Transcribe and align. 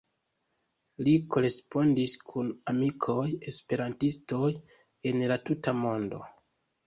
Li 1.07 1.11
korespondis 1.33 2.15
kun 2.29 2.47
amikoj-esperantistoj 2.71 4.51
el 5.11 5.21
la 5.33 5.37
tuta 5.51 5.77
mondo. 5.85 6.25